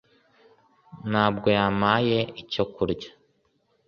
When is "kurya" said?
2.73-3.09